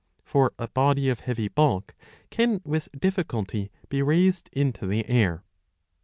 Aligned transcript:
For 0.23 0.51
a 0.57 0.67
body 0.67 1.09
of 1.09 1.19
heavy 1.19 1.47
bulk 1.47 1.93
can 2.31 2.59
with 2.65 2.89
difficulty 2.97 3.69
be 3.87 4.01
raised 4.01 4.49
into 4.51 4.87
the 4.87 5.07
air. 5.07 5.43